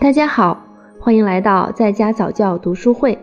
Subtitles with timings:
[0.00, 0.56] 大家好，
[1.00, 3.18] 欢迎来到在家早教读书会。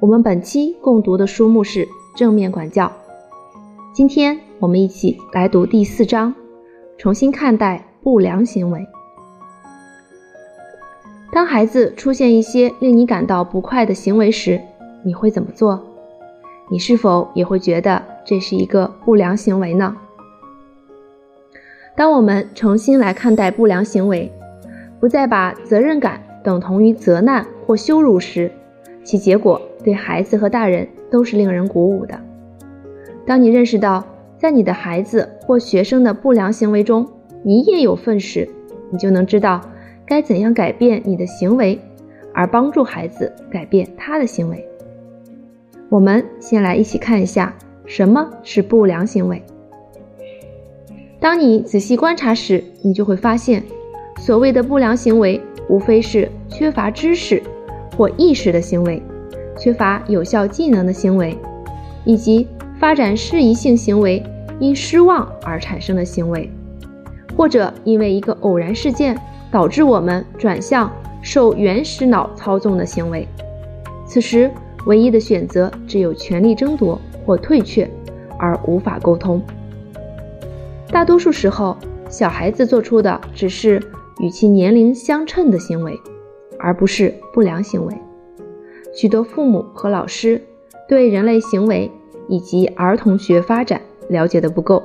[0.00, 1.86] 我们本期共读的书目是
[2.16, 2.86] 《正面管教》。
[3.94, 6.34] 今天我们一起来读第四章：
[6.98, 8.84] 重新看待不良行为。
[11.30, 14.60] 当孩子出现一些令你感到不快的行为时，
[15.04, 15.80] 你会怎么做？
[16.68, 19.96] 你是否也会觉得这是一个不良行为呢？
[21.96, 24.32] 当我们重新来看待不良行为，
[25.02, 28.48] 不再把责任感等同于责难或羞辱时，
[29.02, 32.16] 其结果对孩子和大人都是令人鼓舞的。
[33.26, 34.06] 当你认识到
[34.38, 37.04] 在你的孩子或学生的不良行为中，
[37.42, 38.48] 你也有份时，
[38.90, 39.60] 你就能知道
[40.06, 41.76] 该怎样改变你的行为，
[42.32, 44.64] 而帮助孩子改变他的行为。
[45.88, 47.52] 我们先来一起看一下
[47.86, 49.42] 什么是不良行为。
[51.18, 53.64] 当你仔细观察时，你就会发现。
[54.24, 57.42] 所谓的不良行为，无非是缺乏知识
[57.96, 59.02] 或意识的行为，
[59.58, 61.36] 缺乏有效技能的行为，
[62.04, 62.46] 以及
[62.78, 64.22] 发展适宜性行为
[64.60, 66.48] 因失望而产生的行为，
[67.36, 69.18] 或者因为一个偶然事件
[69.50, 70.88] 导致我们转向
[71.20, 73.26] 受原始脑操纵的行为。
[74.06, 74.48] 此时，
[74.86, 77.90] 唯一的选择只有全力争夺或退却，
[78.38, 79.42] 而无法沟通。
[80.92, 81.76] 大多数时候，
[82.08, 83.82] 小孩子做出的只是。
[84.22, 85.98] 与其年龄相称的行为，
[86.56, 87.94] 而不是不良行为。
[88.94, 90.40] 许多父母和老师
[90.88, 91.90] 对人类行为
[92.28, 94.80] 以及儿童学发展了解的不够，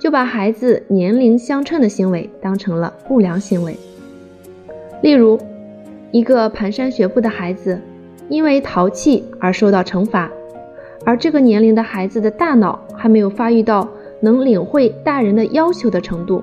[0.00, 3.76] 就把孩子年龄相称的行为当成了不良行为。
[5.02, 5.38] 例如，
[6.10, 7.78] 一个蹒跚学步的孩子
[8.30, 10.30] 因为淘气而受到惩罚，
[11.04, 13.86] 而这个年龄的孩子的大脑还没有发育到
[14.20, 16.42] 能领会大人的要求的程度，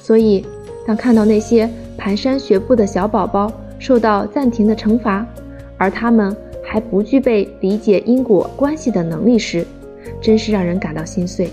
[0.00, 0.44] 所以。
[0.86, 5.24] 当看到那些蹒跚学步的小宝宝受到暂停的惩罚，
[5.76, 6.34] 而他们
[6.64, 9.64] 还不具备理解因果关系的能力时，
[10.20, 11.50] 真是让人感到心碎。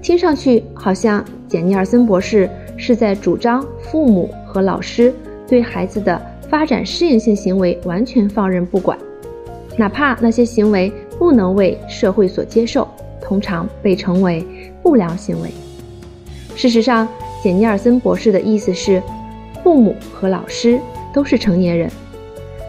[0.00, 2.48] 听上去好像简尼尔森博士
[2.78, 5.12] 是在主张父母和老师
[5.46, 8.96] 对孩子的发展适应性行为完全放任不管，
[9.76, 12.88] 哪怕那些行为不能为社会所接受，
[13.20, 14.46] 通常被称为
[14.82, 15.50] 不良行为。
[16.56, 17.06] 事实上，
[17.42, 19.02] 简尼尔森博士的意思是，
[19.62, 20.80] 父母和老师
[21.12, 21.88] 都是成年人。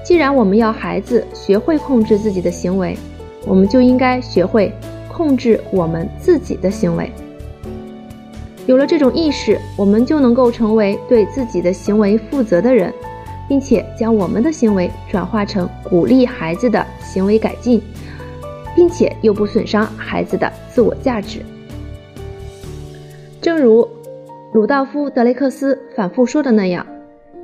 [0.03, 2.97] 既然我们要孩子学会控制自己的行为，
[3.45, 4.73] 我们就应该学会
[5.07, 7.09] 控制我们自己的行为。
[8.65, 12.93] 有了这种意识，我们就能够成为对自己的行为负责的人，
[13.47, 17.81] 并且将我们的行为转化成鼓励孩子的行为改进，
[18.75, 21.39] 并且又不损伤孩子的自我价值。
[23.47, 23.87] 正如
[24.51, 26.85] 鲁道夫·德雷克斯反复说的那样，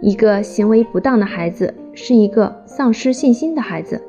[0.01, 4.03] 一个行为不当的孩子是一个丧失信心的孩子。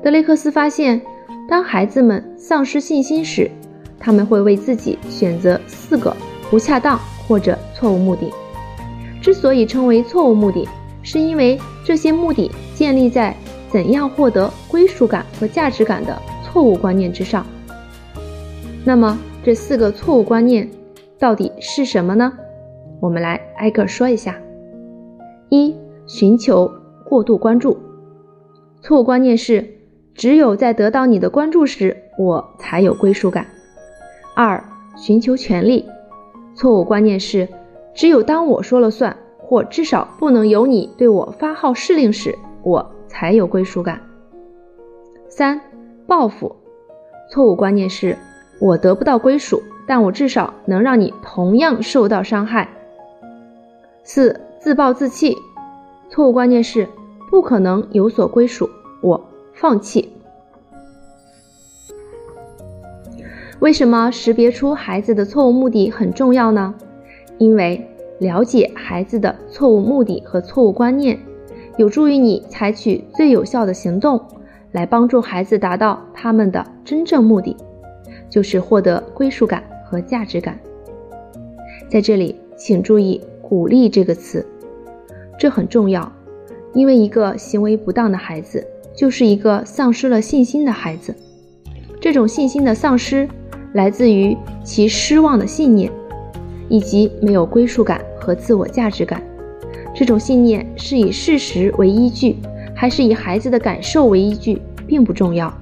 [0.00, 1.02] 德雷克斯发现，
[1.48, 3.50] 当孩子们丧失信心时，
[3.98, 6.16] 他们会为自己选择四个
[6.52, 8.32] 不恰当或者错误目的。
[9.20, 10.68] 之所以称为错误目的，
[11.02, 13.34] 是因为这些目的建立在
[13.72, 17.44] 怎样获得归属感和价值感的错误观念之上。
[18.84, 20.68] 那么，这四个错误观念
[21.20, 22.32] 到底是什么呢？
[22.98, 24.36] 我们来挨个说一下。
[25.50, 25.72] 一、
[26.04, 26.68] 寻求
[27.04, 27.78] 过度关注。
[28.80, 29.64] 错误观念是，
[30.14, 33.46] 只有在得到你的关注时，我才有归属感。
[34.34, 34.60] 二、
[34.96, 35.88] 寻求权利。
[36.56, 37.48] 错误观念是，
[37.94, 44.00] 只有当我说了算，或至少不能由你对我发号施令时，我才有归属感。
[45.28, 45.60] 三、
[46.04, 46.56] 报复。
[47.30, 48.18] 错误观念是。
[48.58, 52.68] 我得不到归属，但我至少能让你同样受到伤害。
[54.02, 55.36] 四、自暴自弃，
[56.08, 56.88] 错误观念是
[57.30, 58.68] 不可能有所归属，
[59.02, 60.12] 我放弃。
[63.60, 66.74] 为什么识别出孩子的错误目的很重要呢？
[67.38, 71.18] 因为了解孩子的错误目的和错误观念，
[71.76, 74.22] 有助于你采取最有效的行动，
[74.72, 77.56] 来帮助孩子达到他们的真正目的。
[78.28, 80.58] 就是获得归属感和价值感。
[81.88, 84.44] 在这里，请注意“鼓励”这个词，
[85.38, 86.10] 这很重要，
[86.74, 91.14] 因为一个行为不当的孩子就是一个丧失了信心的孩子。
[92.00, 93.28] 这种信心的丧失
[93.74, 95.90] 来自于其失望的信念，
[96.68, 99.22] 以及没有归属感和自我价值感。
[99.94, 102.36] 这种信念是以事实为依据，
[102.74, 105.52] 还是以孩子的感受为依据，并不重要。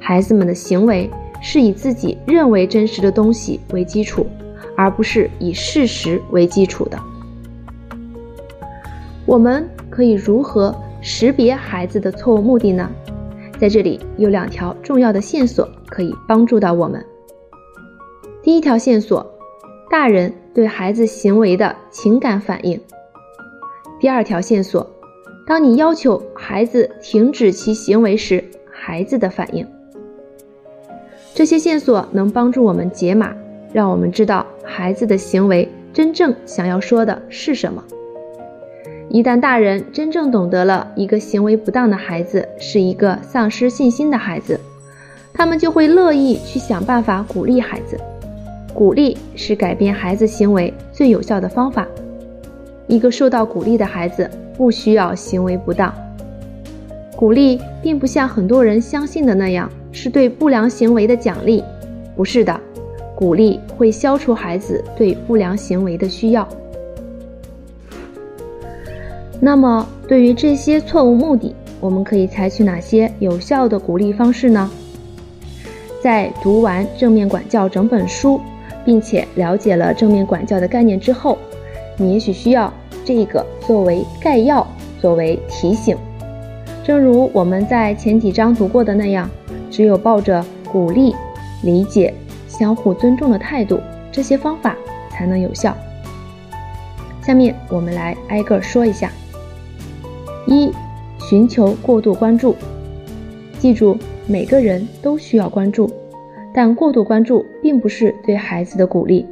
[0.00, 1.08] 孩子们的行为。
[1.42, 4.26] 是以自己认为真实的东西为基础，
[4.76, 6.98] 而不是以事实为基础的。
[9.26, 12.88] 我们可以如何识别孩子的错误目的呢？
[13.58, 17.04] 在这里有两条重要的线索可以帮助到我们。
[18.42, 19.24] 第一条线索，
[19.90, 22.80] 大人对孩子行为的情感反应。
[24.00, 24.84] 第二条线索，
[25.46, 29.64] 当你要求孩子停止其行为时，孩子的反应。
[31.34, 33.34] 这些线索能帮助我们解码，
[33.72, 37.82] 让我们知道孩子的行为真正想要说的是什么。
[39.08, 44.60] 一旦大人真正懂得了一个行为不当的孩子是一个丧失信心的孩子，
[45.32, 47.98] 他们就会乐意去想办法鼓励孩子。
[48.74, 51.86] 鼓励是改变孩子行为最有效的方法。
[52.86, 55.92] 一个受到鼓励的孩子不需要行为不当。
[57.16, 61.62] 鼓励并不像很多人相信的那样是对不良行为的奖励，
[62.16, 62.58] 不是的，
[63.14, 66.48] 鼓励会消除孩子对不良行为的需要。
[69.38, 74.70] 那么，对于这些错误目的，我们可以采取哪些有效的鼓励方式呢？
[76.00, 78.40] 在读完《正面管教》整本书，
[78.84, 81.38] 并且了解了正面管教的概念之后，
[81.96, 82.72] 你也许需要
[83.04, 84.66] 这个作为概要，
[85.00, 85.96] 作为提醒。
[86.84, 89.30] 正如我们在前几章读过的那样，
[89.72, 91.14] 只有抱着鼓励、
[91.64, 92.12] 理解、
[92.46, 93.80] 相互尊重的态度，
[94.12, 94.76] 这些方法
[95.10, 95.74] 才能有效。
[97.22, 99.10] 下面我们来挨个说一下。
[100.46, 100.70] 一、
[101.30, 102.54] 寻求过度关注。
[103.58, 103.96] 记住，
[104.26, 105.88] 每个人都需要关注，
[106.52, 109.24] 但过度关注并不是对孩子的鼓励。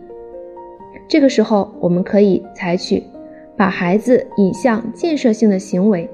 [1.06, 3.02] 这个时候，我们可以采取
[3.56, 6.08] 把孩子引向建设性的行为，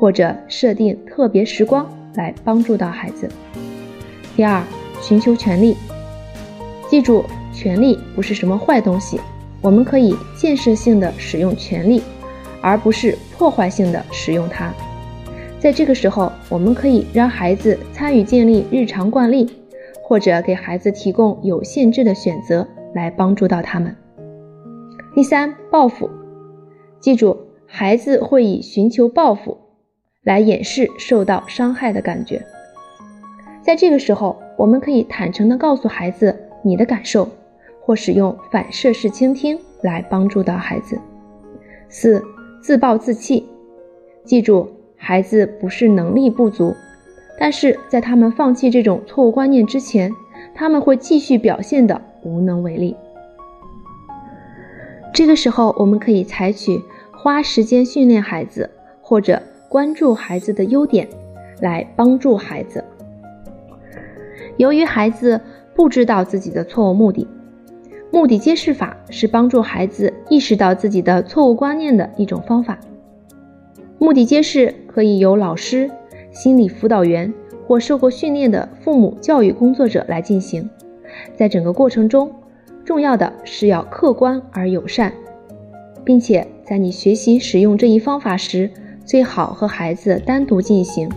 [0.00, 3.28] 或者设定特别时光来帮助到孩子。
[4.38, 4.62] 第二，
[5.02, 5.76] 寻求权利。
[6.88, 9.20] 记住，权利不是什么坏东西，
[9.60, 12.00] 我们可以建设性的使用权利。
[12.60, 14.72] 而不是破坏性的使用它。
[15.58, 19.50] 在这个时候，我们可以让孩子参与建立日常惯例，
[20.04, 22.64] 或者给孩子提供有限制的选择，
[22.94, 23.96] 来帮助到他们。
[25.16, 26.08] 第三，报复。
[27.00, 27.36] 记住，
[27.66, 29.58] 孩子会以寻求报复
[30.22, 32.40] 来掩饰受到伤害的感觉。
[33.68, 37.28] 在这个时候，我们可以坦诚地告诉孩子你的感受，
[37.82, 40.98] 或使用反射式倾听来帮助到孩子。
[41.90, 42.24] 四。
[42.62, 43.46] 自暴自弃，
[44.24, 44.66] 记住，
[44.96, 46.74] 孩子不是能力不足，
[47.38, 50.10] 但是在他们放弃这种错误观念之前，
[50.54, 52.96] 他们会继续表现的无能为力。
[55.12, 56.82] 这个时候，我们可以采取
[57.12, 58.70] 花时间训练孩子，
[59.02, 61.06] 或者关注孩子的优点，
[61.60, 62.82] 来帮助孩子。
[64.58, 65.40] 由于孩子
[65.74, 67.26] 不知道自己的错误目的。
[68.10, 72.78] 目的揭示法是帮助孩子意识到自己的错误观念的一种方法。
[73.98, 75.90] 目的揭示可以由老师、
[76.30, 77.32] 心理辅导员
[77.66, 80.68] 或受过训练的父母教育工作者来进行。
[81.36, 82.30] 在整个过程中，
[82.84, 85.12] 重要的是要客观而友善，
[86.04, 88.70] 并且在你学习使用这一方法时，
[89.04, 91.10] 最好和孩子单独进行，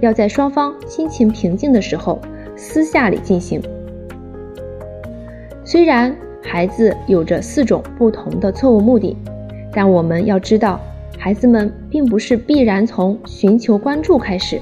[0.00, 2.20] 要在双方心情平静的时候
[2.58, 3.62] 私下里进行。
[5.64, 6.14] 虽然。
[6.40, 9.14] 孩子有着四种不同的错误目的，
[9.70, 10.80] 但我们要知道，
[11.18, 14.58] 孩子们并不是必然从寻求关注开始，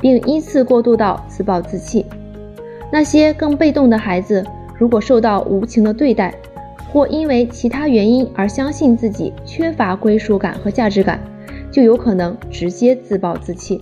[0.00, 2.06] 并依次过渡到自暴自弃。
[2.90, 4.42] 那些更被动的孩子，
[4.78, 6.32] 如果受到无情的对待，
[6.90, 11.20] 或因为其他原因而相信自己缺乏归属感和价值感，
[11.70, 13.78] 就有可能直接自暴自弃。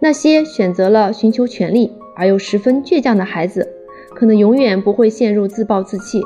[0.00, 1.92] 那些选择了寻求权利
[2.22, 3.68] 而又十分倔强的孩子。
[4.14, 6.22] 可能永远不会陷入自暴自弃，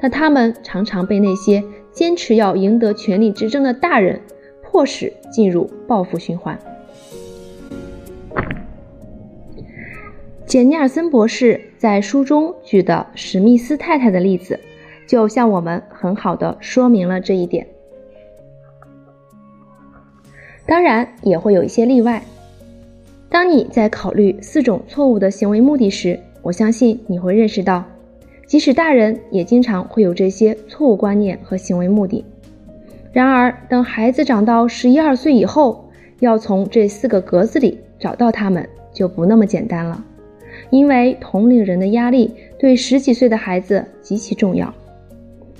[0.00, 4.20] 但他们常常被那些坚持要赢得权力之争的大人
[4.62, 6.58] 迫使进入报复循环。
[10.46, 14.58] 简尼尔森博士在书中举的史密斯太太的例子，
[15.06, 17.68] 就向我们很好的说明了这一点。
[20.66, 22.22] 当然，也会有一些例外。
[23.30, 27.84] 当你在考虑四种错误的行为目的时，我相信你会认识到，
[28.46, 32.24] 即使大人也经常会有这些错误观念和行为目的。
[33.12, 40.02] 然而，等孩子长到十一二岁以后，要从这四个格子里找到他们就不那么简单了，
[40.70, 44.72] 因为同龄人的压力对十几岁的孩子极其重要，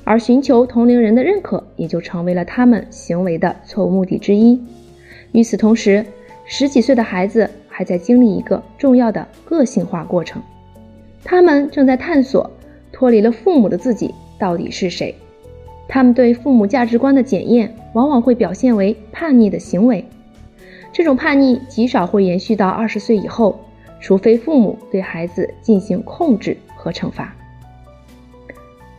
[0.05, 4.59] 而寻求同龄人的认可也就成为了他们行为的错误目的之一。
[5.33, 6.05] 与此同时，
[6.51, 10.43] 十几岁的孩子还在经历一个重要的个性化过程。
[11.23, 12.51] 他们正在探索
[12.91, 15.15] 脱离了父母的自己到底是谁，
[15.87, 20.03] 他们对父母价值观的检验往往会表现为叛逆的行为。
[20.91, 23.61] 这种叛逆极少会延续到二十岁以后，
[24.01, 27.37] 除非父母对孩子进行控制和惩罚。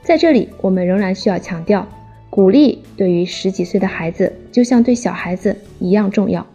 [0.04, 1.88] 在这里，我们仍然需要强调，
[2.30, 6.46] 鼓励对于十几岁的孩子，就像对小孩子一样重要。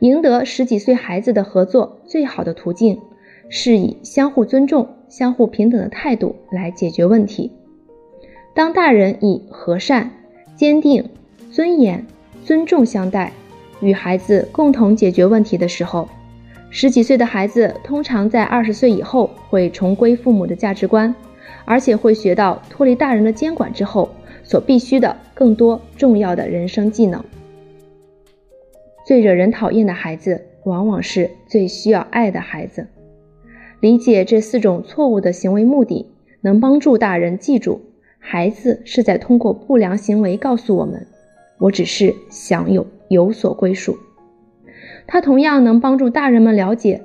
[0.00, 3.00] 赢得十几岁孩子的合作，最好的途径
[3.48, 7.50] 是以相互尊重、相互平等的态度来解决问题。
[8.54, 10.10] 当大人以和善、
[10.54, 11.08] 坚定、
[11.50, 12.04] 尊严、
[12.44, 13.32] 尊重相待，
[13.80, 16.08] 与孩子共同解决问题的时候，
[16.70, 21.14] 十几岁的孩子通常在二十岁以后会重归父母的价值观，
[21.64, 24.08] 而且会学到脱离大人的监管之后
[24.42, 27.22] 所必须的更多重要的人生技能。
[29.06, 32.88] 最惹人讨厌的孩子，往往是最需要爱的孩子。
[33.78, 36.10] 理解这四种错误的行为目的，
[36.40, 37.82] 能帮助大人记住。
[38.18, 41.06] 孩子是在通过不良行为告诉我们
[41.58, 43.96] ：“我只是想有有所归属。”
[45.06, 47.02] 他同样能帮助大人们了解，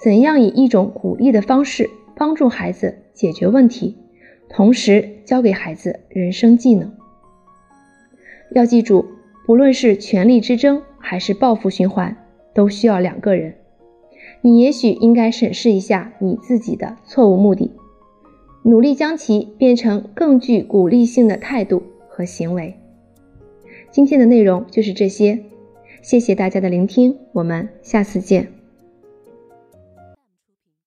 [0.00, 3.98] 怎样以一种鼓励的方式帮助孩子解决问题，
[4.48, 6.94] 同时教给孩子人生技能。
[8.52, 9.04] 要记住，
[9.44, 12.16] 不论是权力之争还是报复循环，
[12.54, 13.56] 都需要两个人。
[14.40, 17.70] 你也许应该审视一下你自己的错误目的。
[18.62, 22.74] 努力将其变成更具鼓励性的态度和行为。
[23.90, 25.40] 今天的内容就是这些，
[26.00, 28.63] 谢谢大家的聆听，我们下次见。